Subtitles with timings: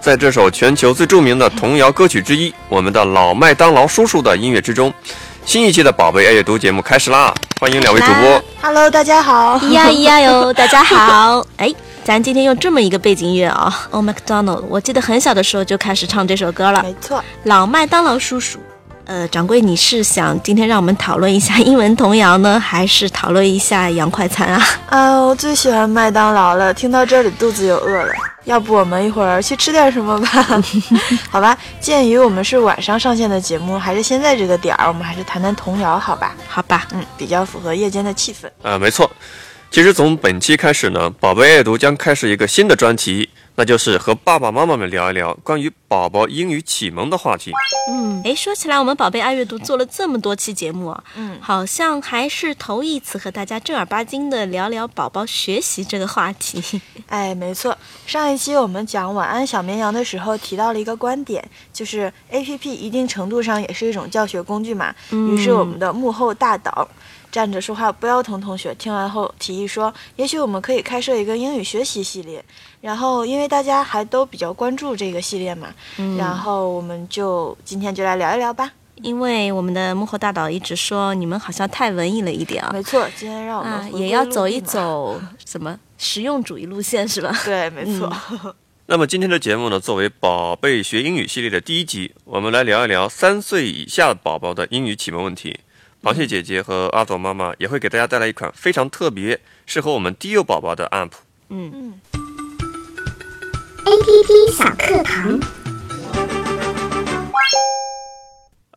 [0.00, 4.92] 在这首全球最著名的童谣歌曲之一《我们的老麦当劳叔叔》的音乐之中，
[5.44, 7.34] 新一期的宝贝爱阅读节目开始啦！
[7.60, 8.42] 欢迎两位主播。
[8.62, 9.58] Hello，大家好。
[9.58, 11.44] 咿呀咿呀哟，大家好。
[11.58, 11.70] 哎，
[12.02, 16.82] 咱今天用这么一个背景乐啊，Oh MacDonald，我记得很小的时候就开始唱这首歌了。
[16.82, 18.58] 没错，老麦当劳叔叔。
[19.04, 24.64] 呃，掌柜，你是想今天让我们讨论一下英文童谣呢，还是讨论一下洋快餐啊？
[24.88, 26.72] 啊，我最喜欢麦当劳了。
[26.72, 28.12] 听到这里，肚子又饿了。
[28.50, 30.60] 要不我们一会儿去吃点什么吧？
[31.30, 36.34] 好吧，鉴于我们是晚上上线的节目，还是现在这个点儿，我们还是谈谈童谣，好吧？
[36.48, 38.50] 好吧，嗯，比较符合夜间的气氛。
[38.62, 39.08] 呃，没错，
[39.70, 47.52] 其实从本期开始呢，宝贝爱阅读将开始一个新的专题，那就是和爸爸妈妈们聊一聊关于宝宝英语启蒙的话题。
[47.90, 56.80] 嗯，哎，说起来，我们宝贝爱阅读做了这么多期节目啊，嗯好像还是头一次和大家正儿八经的聊聊宝宝学习这个话题。
[57.08, 64.94] 哎，没错，上一期我们讲晚安小绵羊的时候提到了一个观点，就是 A P P 一定程度上也是一种教学工具嘛。
[65.10, 66.88] 于是我们的幕后大导。
[67.30, 72.44] 站着说话不腰疼同学听完后提议说，也许我们可以开设一个英语学习系列。
[72.80, 75.68] 然后因为大家还都比较关注这个系列嘛，
[76.18, 78.72] 然后我们就今天就来聊一聊吧。
[79.02, 84.60] 因为我们的幕后大导一直说你们好像太文艺了一点啊，没错，今天让我们啊，也要走一。
[84.60, 87.34] 走什么实用主义路线是吧？
[87.44, 88.12] 对，没错。
[88.86, 95.60] 那么今天的节目呢，作为宝贝学英语系列的第一集，我们来聊一聊三岁以下宝宝的英语启蒙问题。
[96.02, 101.10] 螃蟹姐姐和阿朵妈妈也会给大家带来一款非常特别、适合我们低幼宝宝的 app。
[101.50, 102.00] 嗯
[103.84, 105.38] APP 小课堂，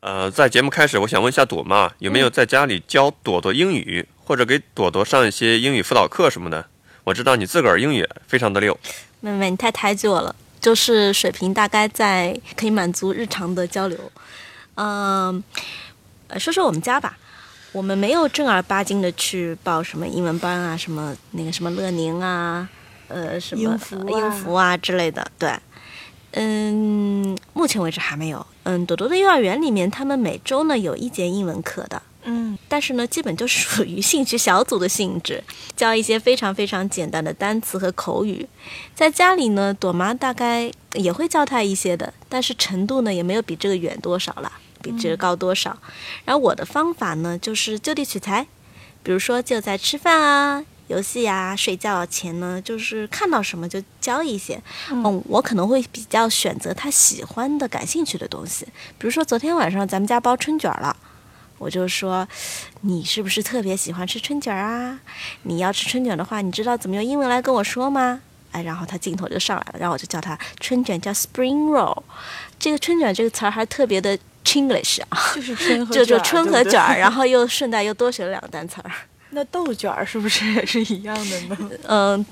[0.01, 6.65] 呃，在节目开始，我想问一下朵妈，有没有在家里教朵朵英语，或者给朵朵上一些英语辅导课什么的？
[7.05, 8.77] 我知道你自个儿英语非常的溜。
[9.21, 13.97] 妹妹，你太抬举我了，就是水平大概在可以满足日常的交流。
[14.75, 15.43] 嗯、呃，
[16.39, 17.17] 说说我们家吧，
[17.71, 22.67] 我们没有正儿八经的去报什么英文班啊，什么那个什么乐宁啊，
[23.07, 25.51] 呃，什么英孚啊英孚啊之类的，对。
[26.35, 28.43] 嗯，目前为止还没有。
[28.63, 35.43] 嗯，朵朵的幼儿园里面，他们每周呢有一节英文课的，嗯但是呢，基本就属于兴趣小组的性质，
[35.75, 38.47] 教一些非常非常简单的单词和口语。
[38.95, 44.51] 在家里呢，朵妈大概也会教他一些的，但是程度呢也没有比这个远多少啦，
[44.83, 45.75] 比这个高多少。
[46.25, 48.45] 然后我的方法呢，就是就地取材，
[49.01, 50.63] 比如说就在吃饭啊。
[50.87, 54.61] 游戏啊，睡觉前呢，就是看到什么就教一些。
[54.91, 58.65] 嗯，我可能会比较选择他喜欢的、感兴趣的东西。
[58.97, 60.95] 比如说昨天晚上咱们家包春卷了，
[61.57, 62.27] 我就说，
[62.81, 64.99] 你是不是特别喜欢吃春卷啊？
[65.43, 68.19] 你要吃春卷的话，你知道怎么用英文来跟我说吗？
[68.51, 72.03] 哎，然后他镜头就上来了，然后我就叫他春卷叫 spring roll，
[72.59, 78.91] 这个春卷这个词儿还特别的 Chinglish 啊，就是春和 就就卷 然后又顺带又多学了两个单词儿。
[79.31, 81.57] 那豆卷儿是不是也是一样的呢？
[81.87, 82.23] 嗯，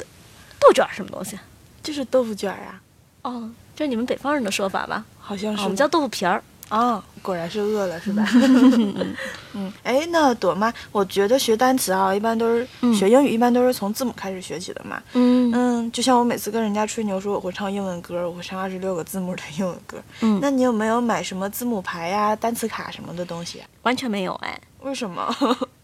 [0.59, 1.37] 豆卷儿什么东西？
[1.81, 2.81] 就是豆腐卷儿啊，
[3.23, 5.03] 哦，这是你们北方人的说法吧？
[5.19, 5.61] 好像是。
[5.61, 6.43] 哦我们叫豆腐皮儿。
[6.71, 8.25] 啊，果然是饿了是吧？
[9.53, 15.03] 嗯，哎，那朵妈，我觉得学单词啊，一般都是、嗯学英语，一般都是从字母开始学起的嘛。
[15.13, 20.01] 嗯嗯，就像我每次跟人家吹牛说我会唱英文歌，我会唱二十六个字母的英文歌。
[20.21, 23.67] 嗯那你有没有买什么字母牌呀、单词卡什么的东西啊？
[23.81, 24.57] 完全没有哎。
[24.79, 25.35] 为什么？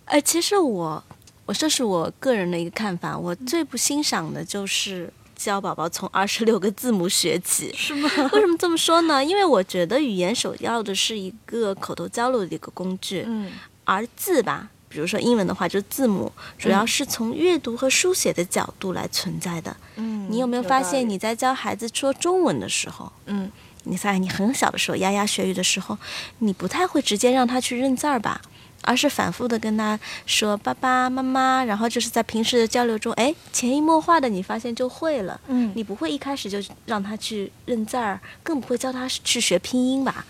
[0.05, 1.03] 哎， 其实我，
[1.45, 7.71] 我这是我个人的一个看法，我最不欣赏的就是教宝宝从二十六个字母学起。
[7.75, 8.09] 是吗？
[8.33, 9.23] 为什么这么说呢？
[9.23, 13.51] 因为我觉得语言首要的是一个口头交流的一个工具，嗯
[13.85, 19.77] 而字吧，比如说英文的话，就是字母，主要是从阅读和书写的角度来存在的。
[19.95, 23.49] 嗯，你有没有发现你在教孩子说中文的时候，嗯
[23.83, 25.97] 你在你很小的时候牙牙学语的时候，
[26.39, 28.41] 你不太会直接让他去认字儿吧？
[28.81, 35.39] 而是反复的跟他说爸爸妈妈，然后就是在平时的交流中，哎，潜移默化的你发现就会了。
[35.47, 40.25] 嗯你不会一开始就让他去认字儿，更不会教他去学拼音吧？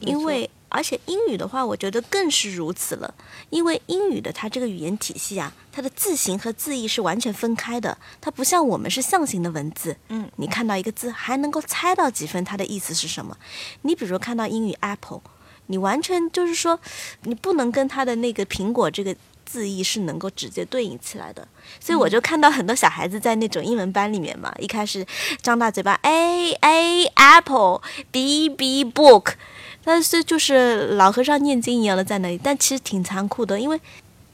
[0.00, 3.14] 因为而且英语的话，我觉得更是如此了，
[3.50, 9.96] 因为英语的它这个语言体系啊，它的字形和字义是完全分开的，它不像我们是象形的文字。
[10.08, 13.36] 嗯，你看到一个字还能够猜到几分它的意思是什么。
[13.82, 15.22] 你比如看到英语 apple，
[15.66, 16.78] 你完全就是说，
[17.22, 19.14] 你不能跟他的那个苹果这个
[19.44, 21.46] 字义是能够直接对应起来的。
[21.80, 25.04] 所以我就看到很多小孩子在那种英文班里面嘛，一开始
[25.42, 29.34] 张大嘴巴 a a apple，b b book。
[29.84, 33.80] 但是就是老和尚念经一样的在那里，但其实挺残酷的，因为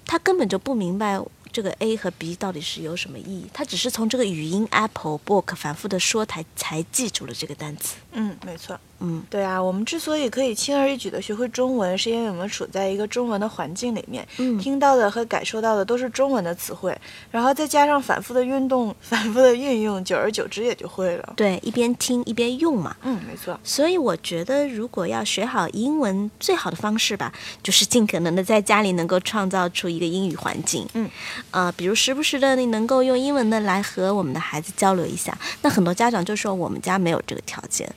[0.07, 1.21] 他根本就不明白
[1.53, 7.97] 这个 A 和 B 到底是有什么意义，他只是从这个语音 apple book 反复的说才才记住了这个单词。
[8.13, 8.81] 嗯，没错。
[9.03, 16.97] 嗯，对啊，我们之所以可以轻而易举的学会中文，是因为我们处在一个中文的环境里面，嗯听到的和感受到的都是中文的词汇，
[17.31, 21.33] 然后再加上反复的运动、反复的运用，久而久之也就会了。
[21.37, 22.97] 对，一边听一边用嘛。
[23.03, 23.59] 嗯，没错。
[23.65, 27.33] 所以我觉得，如果要学好英文，最好的方式吧，
[27.63, 30.87] 就是尽可能的在家里能够创造出一个英语环境。
[30.95, 31.11] 嗯，
[31.51, 35.37] 呃，比如时不时的你能够用英文的来和我们的孩子交流一下。
[35.63, 37.93] 那很多家长就说我们家没有这个条件。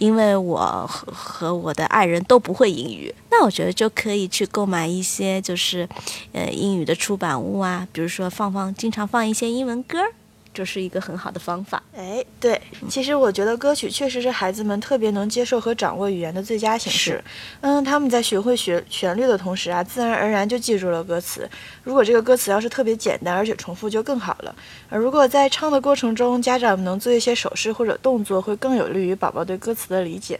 [0.00, 5.86] 因为我和和我的爱人都不会英语，那我觉得就可以去购买一些就是，
[6.32, 9.98] 呃，英语的出版物啊，比如说放放，经常放一些英文歌
[10.50, 11.82] 儿，就是一个很好的方法。
[11.96, 17.22] 哎，对，其实我觉得歌曲确实是孩子们特别能接受和掌握语言的最佳形式。
[17.60, 21.48] 嗯，他们在学会学旋律的同时啊，自然而然就记住了歌词。
[21.82, 24.54] 如果这个歌词要是特别简单，而且重复就更好了。
[24.88, 30.38] 而如果在唱的过程中，家长们能做一些手势或者动作，会更有利于宝宝对歌词的理解。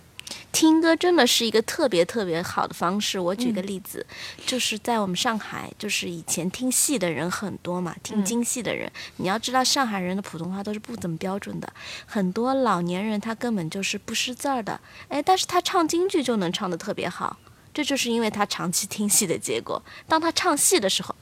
[0.53, 3.19] 听歌真的是一个特别特别好的方式。
[3.19, 4.05] 我举个例子，
[4.47, 8.91] 就是在我们上海，就是以前听戏的人很多嘛，听京戏的人。
[9.17, 11.73] 你要知道，上海人的普通话都是不怎么标准的，
[12.07, 17.39] 很多老年人他根本就是不识字儿的，哎，但是他唱京剧就能唱得特别好，
[17.73, 19.83] 这就是因为他长期听戏的结果。
[20.09, 21.20] 当他唱戏的时候，哎，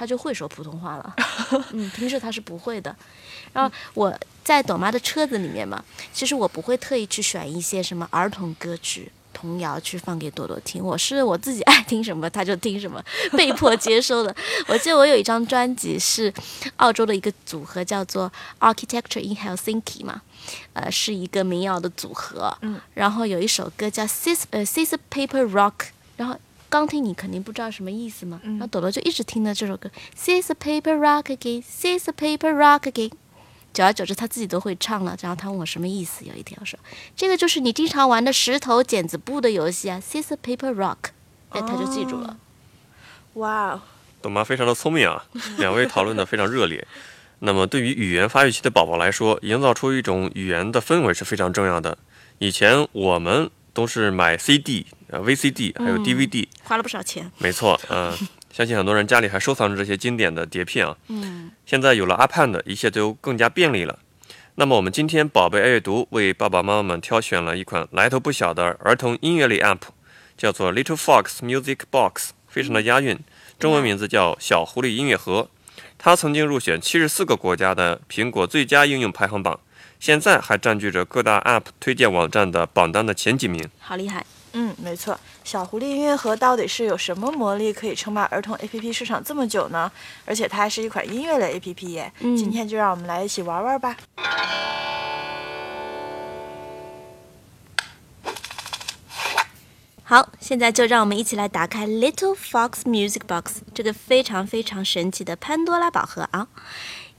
[0.00, 1.14] 他就会说普通话了。
[1.72, 2.96] 嗯，平时他是不会的。
[3.52, 13.04] 然后我在朵妈的车子里面嘛，其实我不会特意去选一些什么儿童歌曲、童谣去放给朵朵听，我是我自己 爱听什么他就听什么，
[13.36, 14.34] 被迫接收的。
[14.68, 16.32] 我记得我有一张专辑是
[16.76, 20.22] 澳洲的一个组合叫做 Architecture in Helsinki 嘛，
[20.72, 22.56] 呃，是一个民谣的组合。
[22.62, 26.38] 嗯，然后有一首歌叫 Sis 呃 Sis Paper Rock，然后。
[26.70, 33.10] 刚听你肯定不知道什么意思嘛，然后朵朵就一直听的这首歌，Sis Paper Rock Again, Sis Paper Rock Again。
[33.72, 35.16] 久而久之，他自己都会唱了。
[35.20, 36.78] 然后他问我什么意思，有一天我说
[37.16, 41.10] ：“这个就是你经常玩的石头剪子布的游戏啊，Scissor Paper Rock。”
[41.50, 42.36] 哎，他就记住了。
[43.34, 43.80] 哇哦，
[44.22, 45.24] 朵妈非常的聪明啊，
[45.58, 46.86] 两位讨论的非常热烈。
[47.40, 51.96] 那么对于语言发育期的宝宝来说，营造出一种语言的氛围是非常重要的。
[52.38, 57.30] 以前我们都是买 CD、呃 VCD 还有 DVD，、花了不少钱。
[57.38, 58.12] 没错，嗯、
[58.52, 60.96] 相信很多人家里还收藏着这些经典的碟片啊。
[61.08, 63.98] 嗯，现在有了 iPad，一切都更加便利了。
[64.56, 69.80] 那么我们今天宝贝爱阅读为爸爸妈妈们挑选了一款来头不小的儿童音乐类 App，
[70.36, 73.18] 叫做 Little Fox Music Box，非常的押韵，
[73.58, 75.48] 中文名字叫小狐狸音乐盒。
[75.96, 79.60] 它曾经入选七十四个国家的苹果最佳应用排行榜，
[80.00, 83.68] 现在还占据着各大 App 推荐网站的榜单的前几名。
[83.78, 84.24] 好厉害。
[84.54, 89.92] 嗯，没错，小狐狸音乐盒到底是有什么魔力可以称霸儿童 APP 市场这么久呢？
[90.24, 92.10] 而且它还是一款音乐类 APP 耶。
[92.20, 93.96] 嗯今天就让我们来一起玩玩吧。
[100.02, 106.48] 好，现在就让我们一起来打开 Little Fox Music Box 这个非常非常神奇的潘多拉宝盒啊！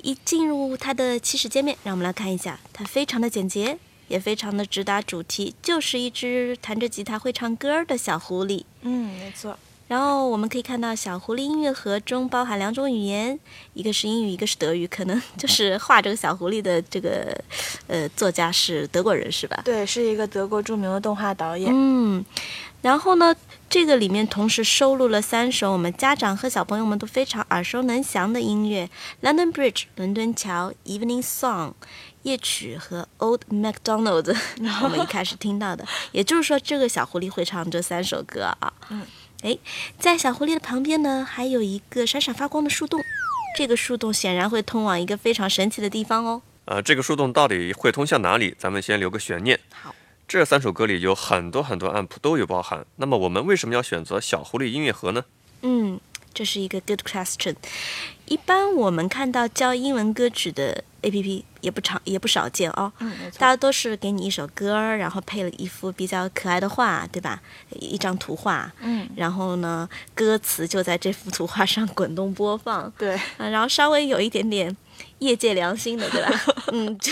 [0.04, 3.78] 一进入它的起始界面，让我们来看一下，它非常的简洁，
[4.08, 8.64] 也非常的直达主题，就是一只弹着吉他会唱歌的小狐狸。
[8.82, 9.58] 嗯，没错。
[9.88, 13.38] 然后我们可以看到，小狐狸音乐盒中包含两种语言，
[13.74, 14.88] 一个是英语，一个是德语。
[14.88, 17.38] 可能就是画这个小狐狸的这个
[17.88, 19.62] 呃作家是德国人，是吧？
[19.66, 21.70] 对，是一个德国著名的动画导演。
[21.74, 22.24] 嗯，
[22.82, 23.36] 然后呢，
[23.72, 28.90] 这个里面同时收录了三首我们家长和小朋友们都非常耳熟能详的音乐，
[29.26, 31.70] 《London Bridge》伦敦桥，《Evening Song》
[32.24, 34.24] 夜曲和《Old MacDonald
[34.84, 35.86] 》我们一开始听到的。
[36.12, 38.74] 也就是说，这个小狐狸会唱这三首歌啊。
[38.90, 39.04] 嗯。
[39.44, 39.58] 哎，
[39.98, 43.02] 在小狐狸的旁边呢，还有一个闪闪发光的树洞，
[43.56, 46.42] 这个树洞显然会通往一个非常神奇的地方哦。
[46.66, 48.54] 呃，这个树洞到底会通向哪里？
[48.60, 49.58] 咱们先留个悬念。
[49.72, 49.96] 好，
[50.32, 52.86] 这三首歌里有很多很多 app 都有包含。
[52.96, 55.26] 那么我们为什么要选择小狐狸音乐盒呢？
[55.62, 56.00] 嗯，
[56.34, 57.54] 这是一个 good question。
[58.28, 62.94] 一般我们看到教英文歌曲的 A P P 也不常也不少见哦。
[63.00, 63.48] 嗯，没错大。
[63.48, 67.42] 家都是给你一首歌儿，然后配了一幅比较可爱的画，对吧？
[67.72, 74.74] 一张图画，嗯，然后呢，歌词就在这幅图画上 滚动播放，对，啊，然后稍微有一点点
[75.20, 76.42] 业界良心的，对吧？
[76.72, 77.12] 嗯，就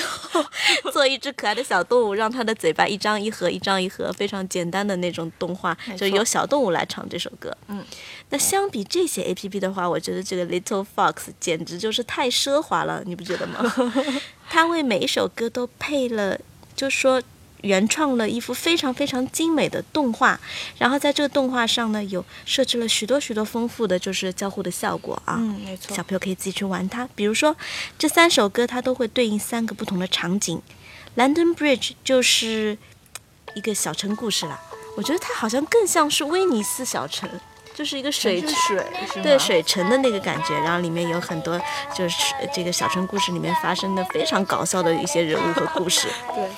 [0.91, 7.55] 做一只可爱的小动物，让它的嘴巴一张一合，一张一合，非常简单的那种动画，就由小动物来唱这首歌。
[7.67, 7.83] 嗯，
[8.29, 13.59] 那相比这些 A P P 的话，我觉得这个 Little Fox 简直就是太奢华了，你不觉得吗？
[14.49, 16.39] 它为每一首歌都配了，
[16.75, 17.21] 就说。
[17.61, 20.39] 原创了一幅非常非常精美的动画，
[20.77, 25.35] 然后在这个动画上呢，有设置了许多许多丰富的就是交互的效果啊。
[25.37, 26.03] 嗯，没错小。
[26.03, 27.07] 朋友可以自己去玩它。
[27.15, 27.55] 比如说，
[27.97, 30.61] 这三首歌它都会对应三个不同的场景。
[31.15, 32.77] London Bridge 就是
[33.55, 34.59] 一个小城故事啦，
[34.95, 37.29] 我觉得它好像更像是威尼斯小城，
[37.75, 38.85] 就是一个水是水？
[39.21, 41.59] 对水城的那个感觉，然后里面有很多
[41.95, 46.07] 就是这个小城故事里面发生的非常搞笑的一些人物和故事。
[46.33, 46.49] 对。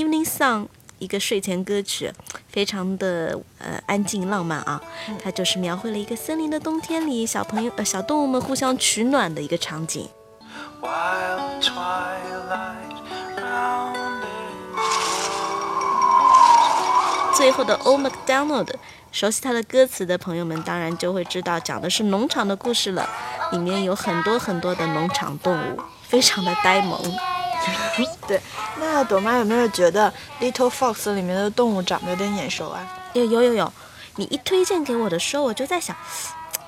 [0.00, 2.10] Evening Song 一个睡前歌曲，
[2.48, 4.80] 非常的呃安静浪漫啊，
[5.22, 10.08] 它就是描绘了一个森林的冬天里，小朋友呃小动物们互相取暖的一个场景。
[10.80, 11.62] Wild
[13.36, 14.24] round.
[17.34, 18.72] 最后的 O McDonald，
[19.12, 23.06] 熟悉他的歌词的朋友们当然就会知道，讲的是农场的故事了，
[23.52, 25.78] 里面有很多很多的农场动物，
[26.08, 26.98] 非常的呆萌。
[28.26, 28.40] 对，
[28.78, 30.12] 那朵妈有没有觉得
[30.44, 32.86] 《Little Fox》里面的动物长得有点眼熟啊？
[33.12, 33.72] 有有有有，
[34.16, 35.96] 你一推荐给我的时候，我就在想，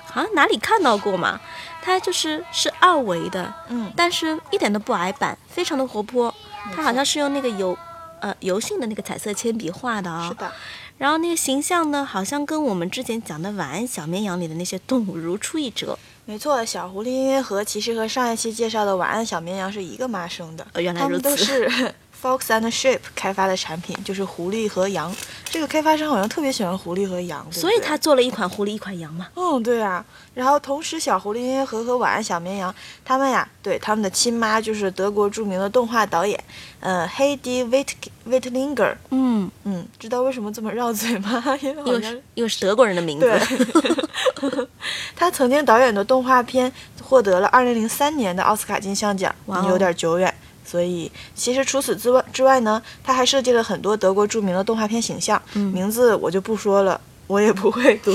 [0.05, 1.39] 好像哪里看到过嘛。
[1.81, 6.33] 它就是是二维的，嗯但是一点都不矮板，非常的活泼。
[6.73, 7.77] 它好像是用那个油
[8.21, 10.49] 呃油性的那个彩色铅笔画的啊、是的，
[10.97, 15.99] 然后那个形象呢，好像跟我们之前讲的《晚安小绵羊》里的那些动物如出一辙。
[16.25, 25.13] 没错，小狐狸音乐盒其实和上一期介绍的晚安小绵羊是一个妈生的，呃原来它们都是 Fox and Sheep 开发的产品，就是狐狸和羊。
[25.49, 29.27] 这个开发商好像特别喜欢狐狸和羊，对对所以他做了一款狐狸，一款羊嘛。
[29.35, 30.03] 嗯，对啊。
[30.33, 36.41] 然后同时，小狐狸音乐盒和晚安小绵羊，他们呀，对他们的亲妈就是德国著名的动画导演，
[36.79, 38.95] 呃，黑迪维特维特林格。
[39.09, 41.43] 嗯，嗯，知道为什么这么绕嘴吗？
[41.61, 43.25] 因为好像是因为是德国人的名字。
[43.29, 44.67] 对，
[45.13, 49.35] 他曾经导演的动画片获得了2003年的奥斯卡金像奖，
[49.67, 50.33] 有点久远。
[50.65, 56.99] 所以，其实除此之外之外呢，他还设计了很多德国著名的动画片形象，嗯名字我就不说了。
[57.27, 58.13] 我也不会读。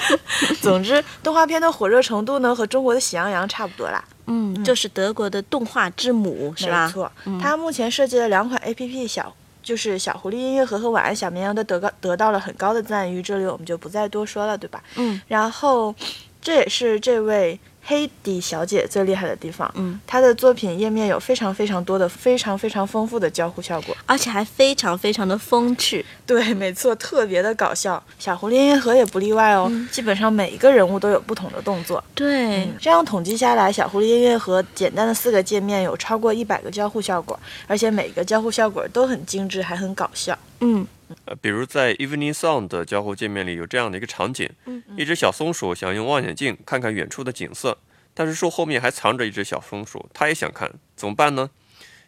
[0.62, 4.02] 总之，动画片的火热程度呢，和中国的《喜羊羊》差不多啦。
[4.26, 6.86] 嗯，就是德国的动画之母，是吧？
[6.86, 9.34] 没错，它目前设计了两款 A P P 小。
[9.62, 14.80] 就是小狐狸音乐盒和晚安小绵羊都得高得到了很高的赞誉，这里我们就不再多说了，对吧？
[14.94, 15.92] 嗯，然后
[16.40, 23.96] 这也是这位黑底小姐最厉害的地方，嗯，她的作品页面有非常非常多的、非常非常丰富的交互效果。
[24.04, 26.04] 而且还非常非常的风趣。
[26.26, 28.02] 对， 没错，特别的搞笑。
[28.18, 32.02] 小狐狸音乐盒也不例外哦，基本上每一个人物都有不同的动作。
[32.14, 37.38] 对，这样统计下来，小狐狸音乐盒简单的四个界面有超过一百个交互效果，
[37.68, 40.36] 而且每个交互效果都很精致，还很搞笑。
[40.60, 40.86] 嗯，
[41.24, 44.48] 呃，比如在 Evening Sound 的交互界面里有这样的一个场景：
[44.96, 47.78] 一只小松鼠想用望远镜看看远处的景色，
[48.14, 51.50] 但是树后面还藏着一只小松鼠，它也想看，怎么办呢？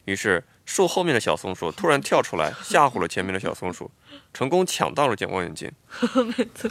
[0.04, 3.90] 于是树后面的小松鼠突然跳出来，吓唬了前面的小松鼠，
[4.32, 5.70] 成功抢到了件望远镜。
[6.38, 6.70] 没错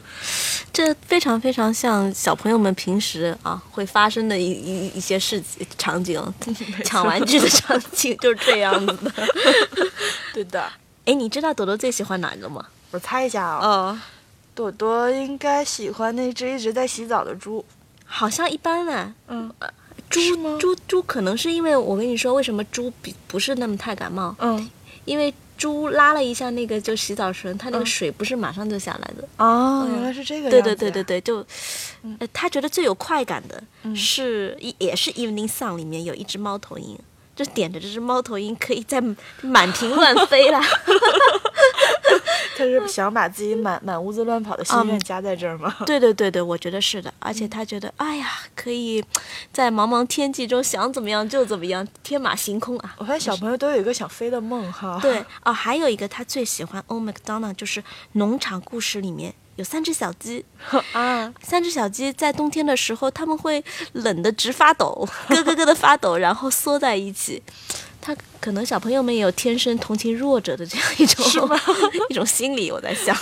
[0.74, 6.20] 这非常非常像小朋友们平时啊会发生的一一一些事情场景，
[6.84, 9.14] 抢玩具的场景就是这样子的。
[10.34, 10.72] 对的，
[11.08, 12.66] 哎，你知道朵朵最喜欢哪个吗？
[12.92, 14.00] 我猜一下啊、哦，
[14.54, 17.64] 朵朵应该喜欢那只一直在洗澡的猪。
[18.06, 19.16] 好像一般呢。
[19.30, 19.50] 嗯
[20.10, 24.36] 猪吗猪猪可能是因为我跟你说，为什么猪比不是那么太感冒？
[24.40, 24.70] 嗯
[25.06, 29.26] 因为猪拉了一下那个就洗澡绳，它那个嗯水不是马上就下来的。
[29.38, 31.38] 哦，原来是这个对对对对对，就，
[32.20, 36.98] 呃，他觉得最有快感的嗯是，也也是 Evening Song 里面有一只猫头鹰，
[37.38, 39.02] 就点着这只猫头鹰可以在
[39.42, 40.60] 满屏乱飞啦。
[42.58, 45.76] 他是想把自己满满屋子乱跑的心愿加在这儿吗？
[45.86, 49.04] 对对对对，我觉得是的，而嗯且他觉得，哎呀，可以
[49.54, 52.96] 在茫茫天际中想怎么样就怎么样，天马行空啊。
[52.98, 54.98] 我发现小朋友都有一个想飞的梦哈。
[55.00, 60.44] 对，哦，还有一个他最喜欢 Old MacDonald，就是农场故事里面有三只小鸡，
[60.94, 67.44] 啊，三只小鸡在冬天的时候，它们会冷得直发抖，咯咯咯的发抖，然后缩在一起。
[68.00, 71.50] 他可能小朋友们也有天生同情弱者的这样一种
[72.10, 73.14] 一种心理，我在想。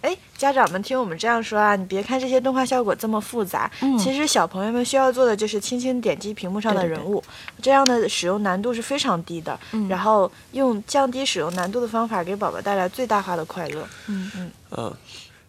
[0.00, 7.22] 哎，家长们听我们这样说啊，你别看这些动画效果这么复杂，嗯其实小朋友们需要做的就是轻轻点击屏幕上的对对人物，
[7.60, 9.58] 这样的使用难度是非常低的。
[9.72, 13.86] 嗯然后用降低使用难度的方法给宝宝带来最大化的快乐。
[14.06, 14.50] 嗯，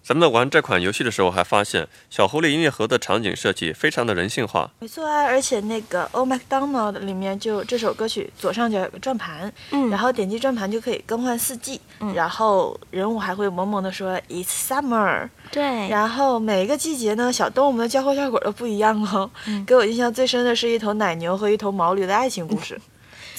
[0.04, 4.70] 咱们在玩这款游戏的时候，还发现小狐狸音乐盒的场景设计非常的人性化。
[4.80, 11.80] 没错啊，而且那个《Oh MacDonald》里面就这首歌曲左上角有个转盘，嗯然后点击转盘就可以更换四季，
[12.16, 19.30] 然后人物还会萌萌的说 “It's summer”，对，然后每一个季节呢，小动物们的交互效果都不一样哦。
[19.46, 22.80] 嗯给我印象最深的是一头奶牛和一头毛驴的爱情故事。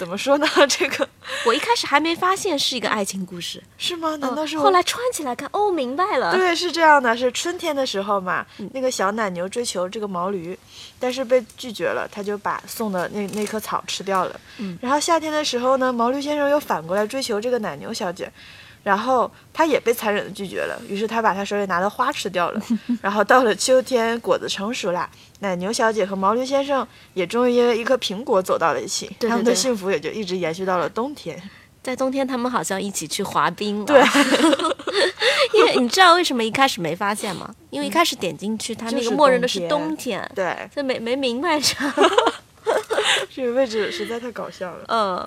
[0.02, 0.46] 怎么说呢？
[0.68, 1.08] 这个
[1.46, 4.16] 我一开始还没发现是一个爱情故事，是吗？
[4.16, 4.64] 难道是我？
[4.64, 6.32] 后来穿起来看，哦，明白了。
[6.36, 10.58] 对，是这样的，是春天的时候嘛，嗯那个小奶牛追求这个毛驴，
[10.98, 14.40] 但是被拒绝了，他就把送的那那棵草吃掉了。
[14.58, 18.28] 嗯然后夏天的时候呢，毛驴先生又反过来追求这个奶牛小姐，
[18.82, 22.60] 然后他也被残忍的拒绝了，于是他把他手里拿的花吃掉了。
[23.00, 25.08] 然后到了秋天，果子成熟啦，
[25.40, 31.40] 奶牛小姐和毛驴先生也终于因为一颗苹果走到了一起，对对他们的幸福也就一直延续到了冬天。
[31.82, 33.84] 在冬天，他们好像一起去滑冰、了。
[33.84, 34.00] 对，
[35.58, 37.52] 因为你知道为什么一开始没发现吗？
[37.70, 41.92] 因为一开始点进去，它那个默认的是冬天对，这没没明白啥。
[43.34, 44.84] 这个位置实在太搞笑了。
[44.86, 45.26] 嗯，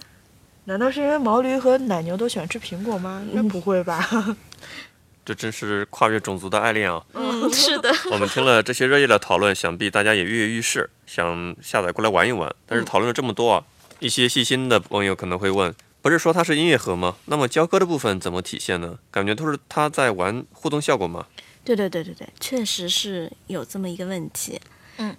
[0.65, 3.23] 难道是因为毛驴和奶牛都喜欢吃苹果吗？
[3.29, 4.07] 应该不会吧？
[5.23, 7.03] 这真是跨越种族的爱恋啊！
[7.13, 12.53] 嗯，是的，我们听了这些热烈的讨论，想必大家也跃跃欲试，想下载过来玩一玩。
[12.67, 13.63] 但是讨论了这么多啊，
[13.99, 17.15] 一些细心的朋友可能会问：不是说它是音乐盒吗？
[17.25, 18.99] 那么交割的部分怎么体现呢？
[19.09, 21.25] 感觉都是他在玩互动效果吗？
[21.63, 24.61] 对对对对对，确实是有这么一个问题。
[24.97, 25.15] 嗯，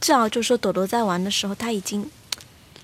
[0.00, 2.10] 至少就是说，朵朵在玩的时候，他已经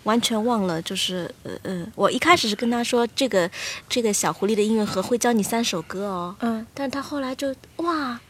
[0.05, 3.51] 完全忘了，就是呃呃，我一开始是跟他说，这个
[3.89, 8.21] 这个小狐狸的音乐盒会教你三首歌哦，嗯，但是他后来就哇。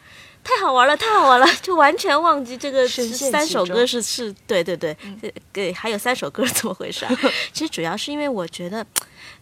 [0.42, 7.14] 太好玩了，太好玩了， 就完全忘记这个三首歌是是，对对对，对对，还有三首歌怎么回事啊？
[7.52, 8.84] 其实主要是因为我觉得，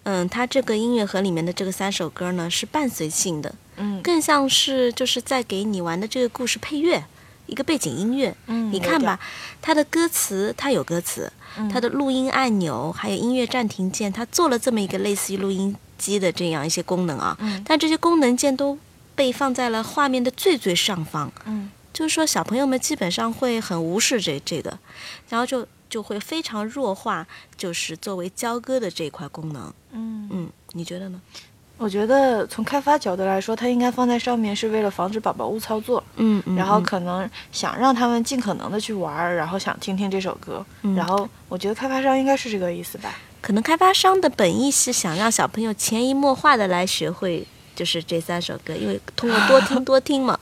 [0.02, 7.04] 嗯，它这个音乐盒里面的这个三首歌呢是伴随性的，嗯更像是就是在给你玩的这个故事配乐，
[7.49, 8.32] 一个背景音乐。
[8.47, 9.19] 嗯你看吧，
[9.61, 11.32] 它的歌词它有歌词，
[11.73, 17.37] 它的录音按钮还有音乐暂停键，它做了这么一个类似于录音机的这样一些功能啊。
[17.41, 18.78] 嗯但这些功能键都
[19.17, 21.32] 被放在了画面的最最上方。
[21.45, 24.78] 嗯就是说小朋友们基本上会很无视这这个，
[25.28, 29.73] 然后就就会非常弱化，就是作为交割的这一块功能。
[29.91, 31.21] 嗯，嗯，你觉得呢？
[31.78, 43.14] 我觉得从开发角度来说，它应该放在上面是为了防止宝宝误操作，嗯嗯然后可能想让他们尽可能的去玩儿，然后想听听这首歌，嗯然后我觉得开发商应该是这个意思吧。
[43.41, 47.47] 可能开发商的本意是想让小朋友潜移默化的来学会，
[47.78, 50.36] 就是这三首歌，因为通过多听 多听嘛。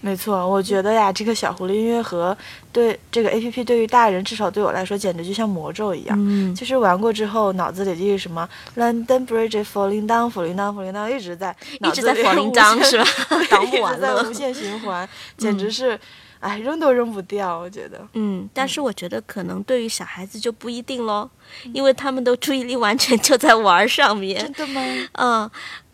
[0.00, 2.34] 没错，我觉得呀，这个小狐狸音乐盒
[2.72, 6.16] 对这个 A P P 对于大人，至少对我来说，简直就像魔咒一样。
[6.18, 13.04] 嗯， 就是玩过之后，脑子里就是什么 London Bridge falling down, falling down, falling down，一直在一 直在 falling down 是吧
[13.50, 16.00] 挡不一完了直在无限循环，简直是，
[16.40, 18.00] 哎，扔都扔不掉，我觉得。
[18.14, 21.28] 嗯，但是我觉得可能对于小孩子就不一定喽，
[21.72, 24.40] 因为他们的注意力完全就在玩儿上面。
[24.40, 24.82] 真的吗？
[25.12, 25.50] 嗯，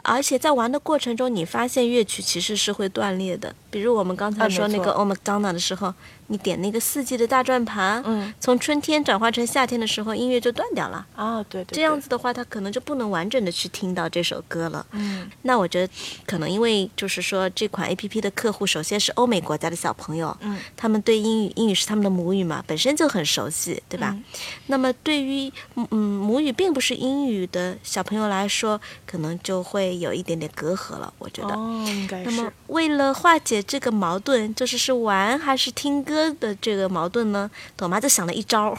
[0.08, 3.52] 而且在玩的过程中，你发现乐曲其实是会断裂的。
[3.70, 5.92] 比如我们刚才说那个错 o m a d o n a 的时候，
[6.28, 11.06] 你点那个四季的大转盘，嗯，从春天转化成夏天的时候，音乐就断掉了。
[11.14, 14.84] 啊，对对，这样，子的话，他可能就不能完整的去听到这首歌了。
[14.92, 15.92] 嗯那我觉得
[16.24, 24.10] 可能因为就是说这款 A P P 的客户首先是欧美国家的小朋友，嗯他们对英语英语是他们的母语嘛，本身就很熟悉，对吧？
[24.12, 24.24] 嗯
[24.68, 31.54] 那么对于嗯母语并不是英语的小朋友来说，可能就会有一点点隔阂了，我觉得。
[31.54, 38.76] 哦，应该那么是，为了化解这个矛盾，就是是玩还是听歌的这个矛盾呢，朵妈就想了一招。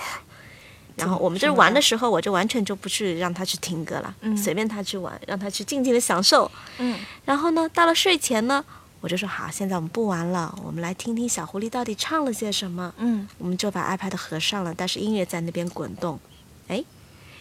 [0.95, 4.35] 然后我们这玩的时候，我就完全就不去让他去听歌了，嗯。
[4.35, 6.49] 随便他去玩，让他去静静的享受。
[6.79, 6.97] 嗯。
[7.23, 8.65] 然后呢，到了睡前呢，
[8.99, 12.91] 我就说好，现在我们不玩了，我们来听听小狐狸到底唱了些什么。
[12.97, 13.27] 嗯。
[13.37, 16.19] 我们就把 iPad 合上了，但是音乐在那边滚动，
[16.67, 16.83] 哎，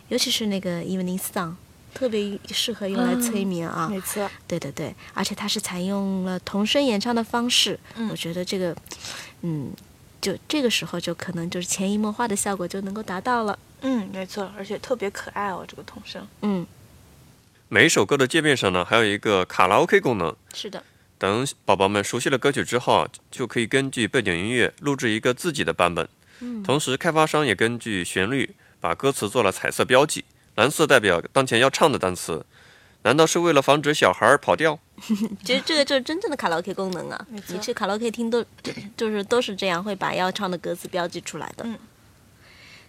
[0.09, 1.55] 尤其是那个 Evening Song，
[1.95, 3.89] 特别适合用来催眠啊。
[3.91, 8.07] 没错，对对对，而且它是采用了童声演唱的方式，嗯。
[8.11, 8.77] 我觉得这个，
[9.43, 9.73] 嗯，
[10.21, 13.59] 就这个时候就可能就是潜移默化的效果就能够达到了。
[13.83, 16.27] 嗯，没错，而且特别可爱哦，这个童声。
[16.43, 16.67] 嗯，
[17.69, 20.35] 每一首歌的界面上呢，还有一个卡拉 OK 功能。
[20.55, 20.83] 是的，
[21.19, 26.09] 等宝宝们熟悉了歌曲之后啊，就可以根据背景音乐录制一个自己的版本。
[26.65, 30.25] 同时，开发商也根据旋律把歌词做了彩色标记，
[30.57, 32.45] 蓝色代表当前要唱的单词。
[33.07, 34.77] 难道是为了防止小孩儿跑调？
[35.47, 37.27] 其实这个就是真正的卡拉 OK 功能啊！
[37.31, 41.65] 你去卡拉 OK 厅都就就是都是这样，会把要唱的歌词标记出来的。
[41.65, 41.79] 嗯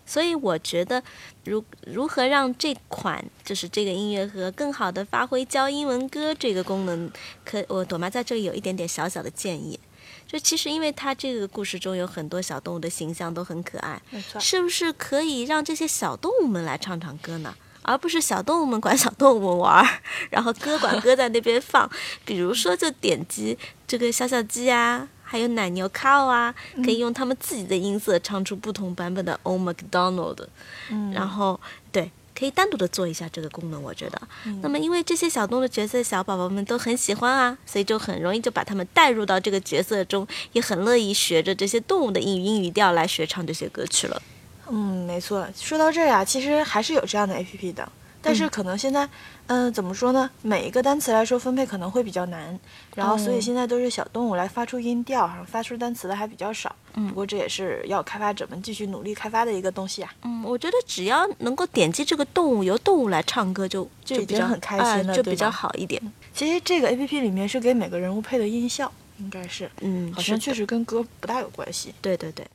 [0.10, 1.04] 所以我觉得
[1.44, 7.12] 如如何让这款就是这个音乐盒更好的发挥教英文歌这个功能，
[7.44, 9.78] 可我朵妈在这里有一点点小小的建议。
[10.26, 17.54] 就其实因为它这个故事中有很多小动物的形象都很可爱，没错，是不是可以让这些小动物们来唱唱歌呢？
[17.88, 19.88] 而不是小动物们管小动物们玩儿，
[20.30, 21.90] 然后歌管歌在那边放。
[22.26, 30.48] 比如说，就点击这个小小鸡啊，还有奶牛 cow 啊，可以用他们自己的音色唱出不同版本的 Old MacDonald。
[30.92, 31.58] 嗯，然后
[31.90, 34.22] 对，可以单独的做一下这个功能，我觉得。
[34.62, 44.22] 那么因为这些小动物角色，小宝宝们都很喜欢啊，所以就很容易就把他们带入到这个角色中，也很乐意学着这些动物的英语音语调来学唱这些歌曲了。
[44.70, 45.48] 嗯，没错。
[45.56, 47.90] 说到这儿呀、其实还是有这样的 A P P 的，
[48.22, 49.08] 但是可能现在，
[49.48, 50.30] 嗯、怎么说呢？
[50.42, 52.60] 每一个单词来说分配可能会比较难，
[52.96, 56.76] 然后所以哦现在都是小动物来发出音调，然后发出单词的还比较少。
[56.96, 60.12] 嗯不过这也是要开发者们继续努力开发的一个东西啊。
[60.24, 66.02] 嗯，我觉得只要能够点击这个动物，由动物来唱歌就，就已比较经很开心哎就比较好一点。
[66.34, 71.94] 其实这个 A P P 里面是给每个人物配的音效，应该是，嗯，好像确实跟歌不大有关系。
[72.02, 72.46] 对对对。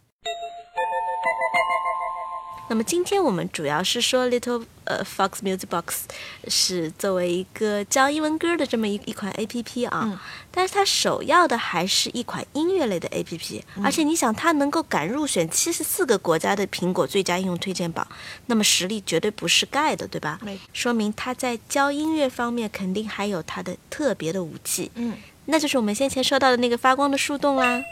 [2.72, 6.04] 那么今天我们主要是说 Little 呃 Fox Music Box
[6.48, 10.18] 是作为一个教英文歌的这么一一款 A P P 啊，嗯。
[10.50, 18.08] 但是它首要的还是一款音乐类的 A P P，、而且你想它能够敢入选七十四个国家的苹果最佳应用推荐榜，
[18.46, 20.38] 那么实力绝对不是盖的，对吧？
[20.42, 20.58] 没。
[20.72, 27.82] 说明它在教音乐方面肯定还有它的特别的武器，嗯，那就是我们先前说到的那个发光的树洞啦。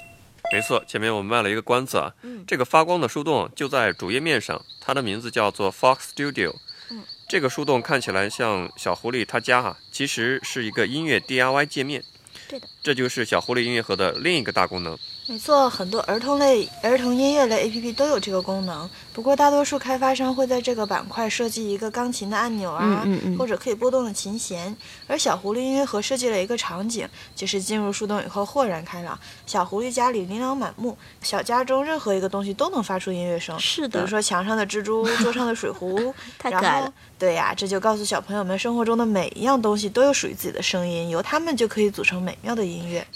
[0.52, 6.54] 没错，前面我们卖了一个关子啊，嗯这个发光的树洞就在主页面上，它的名字叫做 Fox Studio。
[6.90, 12.02] 嗯，这个树洞看起来像小狐狸他家哈、其实是一个音乐 DIY 界面。
[12.48, 14.98] 对的，这就是小狐狸音乐盒的另一个大功能。
[15.30, 18.90] 没错，很多儿童类、儿童音乐类 APP 都有这个功能。
[19.12, 24.76] 不过，大多数开发商会在这个板块设计一个钢琴的按钮啊，嗯嗯嗯或者可以拨动的琴弦。
[25.06, 29.16] 而小狐狸音乐盒设计了一个场景，就是进入树洞以后豁然开朗，
[29.46, 33.56] 小狐狸家里琳琅满目，小家中任何一个东西都能发出音乐声。
[33.60, 36.92] 是的比如说墙上的蜘蛛，桌上的水壶， 太可爱了。
[37.16, 43.06] 对呀、这就告诉小朋友们，生活中的每一样东西都有属于自己的声音，由它们就可以组成美妙的音乐。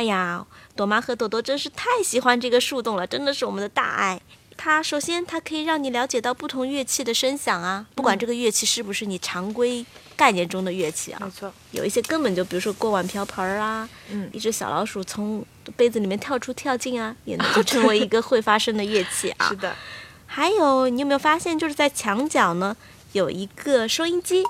[0.00, 4.18] 哎呀，朵妈和朵朵真是太喜欢这个树洞了，真的是我们的大爱。
[4.56, 9.84] 它首先它可以让你了解到不同乐器的声响啊，不管这个乐器是不是你常规
[10.16, 15.44] 概念中的乐器啊没，错，有一些根本就比如说锅碗瓢盆儿啊，嗯一只小老鼠从
[15.76, 19.56] 杯子里面跳出跳进啊，也能够 成为一个会发声的乐器啊是。
[19.56, 19.76] 的。
[20.24, 22.74] 还有，你有没有发现，就是在墙角呢
[23.12, 24.44] 有一个收音机，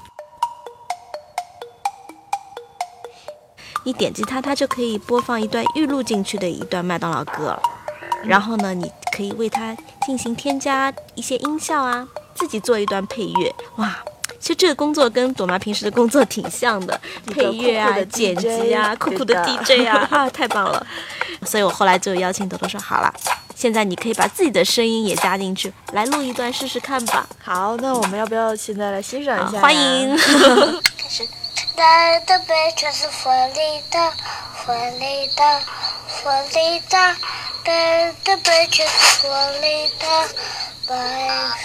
[3.85, 7.63] 你点击它，它就可以播放一段预录进去的一段麦当劳歌了。
[8.23, 13.55] 然后呢，你可以为它进行添加一些音效啊，自己做一段配乐。
[13.77, 13.97] 哇，
[14.39, 20.87] 其实这个工作跟朵妈平时的工作挺像的，配乐啊、酷酷的剪辑啊、酷酷的 DJ 啊，啊， 太棒了！
[21.47, 23.11] 所以我后来就邀请朵朵说，好了，
[23.55, 27.27] 现在你可以把自己的声音也加进去，来录一段试试看吧。
[27.43, 29.63] 好，那我们要不要现在来欣赏一下呀？
[29.63, 30.15] 欢迎。
[31.71, 34.13] 可是大的杯全是佛里的，
[34.57, 35.61] 佛里的，
[36.09, 36.97] 佛里的，
[37.65, 40.05] 大的杯全是佛里的，
[40.89, 40.95] 白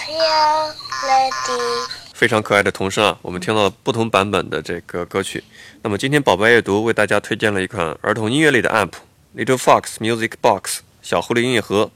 [0.06, 1.88] 飘了地。
[2.14, 5.44] 非常可爱的童声啊，我们听到了不同版本的这个歌曲。
[5.82, 8.92] 那么今天宝贝阅读为大家推荐了一款儿童音乐类的 App
[9.36, 11.90] Little Fox Music Box 小狐狸音乐盒。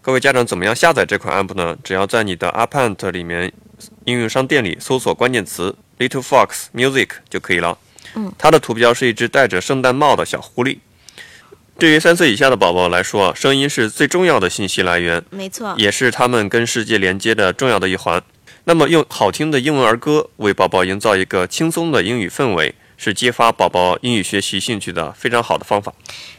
[0.00, 1.76] 各位家长怎么样下载这款 App 呢？
[1.82, 3.52] 只要在你的 App 里面
[4.04, 5.76] 应用商店里搜索关键词
[6.08, 7.78] Little Fox Music 就可以了。
[8.14, 10.78] 嗯，它的图标是一只戴着圣诞帽的小狐狸。
[11.78, 15.24] 对于三岁以下的宝宝来说啊，声音是最重要的信息来源。
[15.30, 18.22] 没错，也是他们跟世界连接的重要的一环。
[18.66, 25.92] 那么，用好听的英文儿歌为宝宝营造一个轻松的英语氛围，是激发宝宝英语学习兴趣的非常好的方法。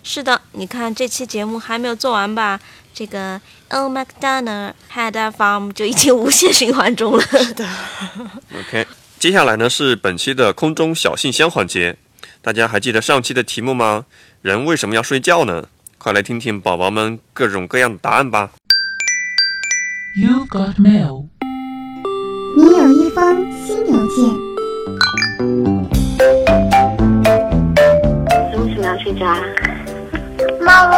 [0.03, 0.41] 是的。
[0.53, 2.59] 你看这期节目还没有做完吧？
[2.93, 7.23] 这个 Old MacDonald had a farm 就已经无限循环中了。
[8.57, 11.97] OK，接下来呢是本期的空中小信箱环节。
[12.41, 14.05] 大家还记得上期的题目吗？
[14.43, 15.65] 人为什么要睡觉呢？
[15.97, 18.51] 快来听听宝宝们各种各样的答案吧。
[20.15, 21.25] You got mail.
[22.55, 24.29] 你有一封新邮件。
[28.53, 29.41] 为什么要睡觉啊？
[30.61, 30.97] 妈妈，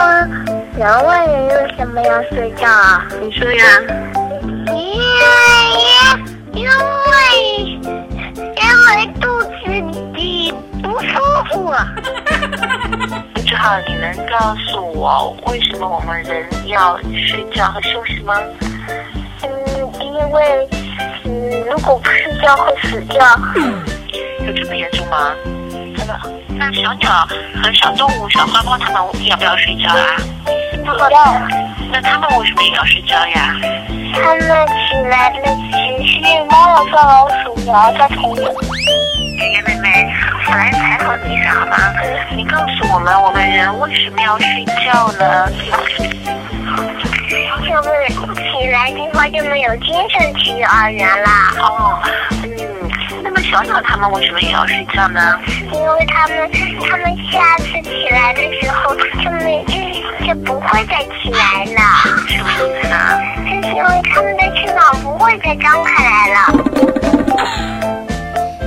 [0.78, 3.08] 人问人为什么要睡觉啊？
[3.22, 3.82] 你说呀。
[4.68, 5.30] 因为
[6.54, 6.68] 因为因
[8.88, 9.48] 为肚子
[10.14, 11.20] 里不舒
[11.52, 11.74] 服。
[13.46, 16.98] 志浩，你能告诉我为什么我们人要
[17.28, 18.36] 睡觉和休息吗？
[19.44, 19.50] 嗯，
[20.00, 20.68] 因为
[21.26, 23.26] 嗯，如果不睡觉会死掉。
[24.46, 25.34] 有这么严重吗？
[25.98, 26.20] 真的？
[26.50, 27.28] 那小鸟
[27.62, 30.16] 和小动物、小花猫它们要不要睡觉啊？
[30.94, 31.42] 不要。
[31.92, 33.56] 那他们为什么也要睡觉呀？
[34.14, 38.36] 他们起来了，只是妈妈抓老鼠咬它才有。
[39.38, 40.14] 圆圆妹妹，
[40.48, 41.78] 我来采访你一下好吗？
[42.36, 45.52] 你告诉我们，我们人为什么要睡觉呢？
[47.70, 51.54] 要不起来的话就没有精神去幼儿园啦。
[51.60, 52.00] 哦，
[52.44, 52.90] 嗯，
[53.24, 55.40] 那么小鸟它们为什么也要睡觉呢？
[55.74, 56.50] 因为他们
[56.90, 59.74] 他们下次起来的时候就没就
[60.28, 61.82] 就不会再起来了。
[62.28, 62.96] 什么意思呢？
[63.46, 66.40] 就是因为他们的翅膀不会再张开来了。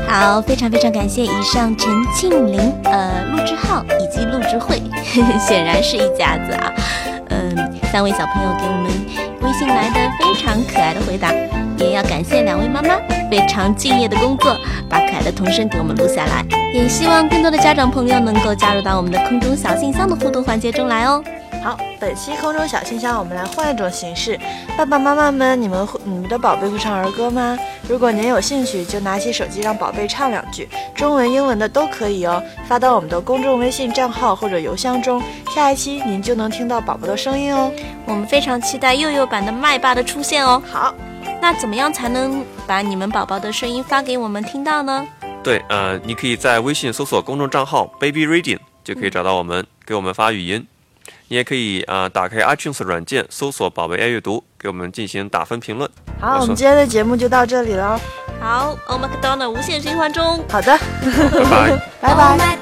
[0.09, 4.83] 好，非常非常感谢以上陈庆林、呃陆志浩以及陆志慧，
[5.39, 6.73] 显然是一家子啊。
[7.29, 9.30] 嗯，三位小朋友给我们微
[9.61, 11.31] 进来的非常可爱的回答，
[11.77, 12.97] 也要感谢两位妈妈
[13.31, 14.57] 非常敬业的工作，
[14.89, 16.43] 把可爱的童声给我们录下来。
[16.73, 21.23] 也希望更多的家长朋友能够加入到我们的空中小信箱的互动环节中来哦。
[21.63, 24.39] 好，本期空中小信箱，我们来换一种形式。
[24.79, 27.59] 爸爸妈妈们，你们会你们的宝贝会唱儿歌吗？
[27.87, 32.43] 如果您有兴趣，就拿起手机让宝贝唱两句，中文、英文的都可以哦。
[32.67, 35.23] 发到我们的公众微信账号或者邮箱中，
[35.55, 37.71] 下一期您就能听到宝宝的声音哦。
[38.07, 40.63] 我们非常期待幼幼版的麦霸的出现哦。
[40.67, 40.95] 好，
[41.43, 45.07] 那怎么样才能把你们宝宝的声音发给我们听到呢？
[45.45, 50.67] 对，呃，你可以在微信搜索公众账号 Baby Reading 就可以找到我们，给我们发语音。
[51.31, 55.89] 你也可以啊、呃打开 iTunes 软件，搜索“宝贝爱阅读”，给我们进行打分评论。
[56.21, 58.01] 好，我说们今天的节目就到这里了。
[58.41, 60.45] 好，Oh God，无限循环中。
[60.51, 60.77] 好的，
[61.33, 61.77] 拜拜。
[62.03, 62.59] 拜 Old 拜。